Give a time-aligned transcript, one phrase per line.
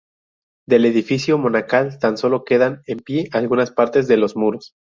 [0.67, 4.73] Del edificio monacal tan solo quedan en pie algunas partes de los muros.